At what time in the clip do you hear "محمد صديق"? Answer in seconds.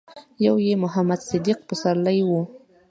0.83-1.59